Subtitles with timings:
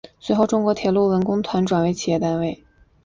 [0.19, 2.63] 随后中国铁路文工团转为企业单位。